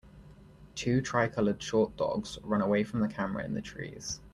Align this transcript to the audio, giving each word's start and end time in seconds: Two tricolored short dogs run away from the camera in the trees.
Two 0.73 0.99
tricolored 0.99 1.61
short 1.61 1.95
dogs 1.95 2.39
run 2.41 2.63
away 2.63 2.83
from 2.83 3.01
the 3.01 3.07
camera 3.07 3.45
in 3.45 3.53
the 3.53 3.61
trees. 3.61 4.19